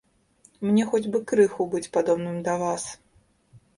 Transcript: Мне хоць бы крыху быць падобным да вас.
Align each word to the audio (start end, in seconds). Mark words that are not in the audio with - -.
Мне 0.69 0.87
хоць 0.93 1.11
бы 1.15 1.21
крыху 1.31 1.67
быць 1.75 1.91
падобным 1.99 2.43
да 2.49 2.59
вас. 2.67 2.83